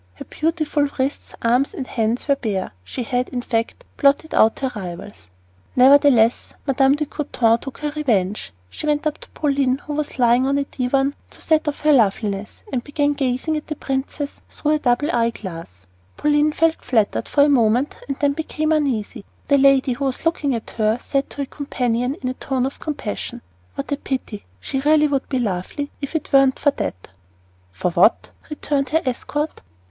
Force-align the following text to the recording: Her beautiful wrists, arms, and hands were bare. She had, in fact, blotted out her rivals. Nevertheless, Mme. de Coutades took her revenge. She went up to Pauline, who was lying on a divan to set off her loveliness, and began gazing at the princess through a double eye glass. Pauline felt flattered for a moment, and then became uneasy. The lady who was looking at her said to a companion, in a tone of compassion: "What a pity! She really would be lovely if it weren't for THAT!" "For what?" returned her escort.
Her 0.15 0.25
beautiful 0.25 0.87
wrists, 0.97 1.35
arms, 1.43 1.75
and 1.75 1.85
hands 1.85 2.27
were 2.27 2.35
bare. 2.35 2.71
She 2.83 3.03
had, 3.03 3.29
in 3.29 3.41
fact, 3.41 3.83
blotted 3.97 4.33
out 4.33 4.57
her 4.61 4.71
rivals. 4.75 5.29
Nevertheless, 5.75 6.55
Mme. 6.65 6.93
de 6.95 7.05
Coutades 7.05 7.61
took 7.61 7.77
her 7.81 7.91
revenge. 7.95 8.51
She 8.67 8.87
went 8.87 9.05
up 9.05 9.19
to 9.19 9.29
Pauline, 9.29 9.77
who 9.85 9.93
was 9.93 10.17
lying 10.17 10.47
on 10.47 10.57
a 10.57 10.63
divan 10.63 11.13
to 11.29 11.39
set 11.39 11.67
off 11.67 11.81
her 11.81 11.93
loveliness, 11.93 12.63
and 12.73 12.83
began 12.83 13.13
gazing 13.13 13.55
at 13.55 13.67
the 13.67 13.75
princess 13.75 14.41
through 14.49 14.71
a 14.71 14.79
double 14.79 15.11
eye 15.11 15.29
glass. 15.29 15.85
Pauline 16.17 16.51
felt 16.51 16.83
flattered 16.83 17.29
for 17.29 17.43
a 17.43 17.47
moment, 17.47 17.95
and 18.07 18.17
then 18.17 18.33
became 18.33 18.71
uneasy. 18.71 19.23
The 19.49 19.59
lady 19.59 19.93
who 19.93 20.05
was 20.05 20.25
looking 20.25 20.55
at 20.55 20.71
her 20.79 20.97
said 20.99 21.29
to 21.29 21.43
a 21.43 21.45
companion, 21.45 22.15
in 22.23 22.27
a 22.29 22.33
tone 22.33 22.65
of 22.65 22.79
compassion: 22.79 23.43
"What 23.75 23.91
a 23.91 23.97
pity! 23.97 24.45
She 24.59 24.79
really 24.79 25.07
would 25.07 25.29
be 25.29 25.37
lovely 25.37 25.91
if 26.01 26.15
it 26.15 26.33
weren't 26.33 26.57
for 26.57 26.71
THAT!" 26.71 27.09
"For 27.71 27.91
what?" 27.91 28.31
returned 28.49 28.89
her 28.89 29.01
escort. 29.05 29.61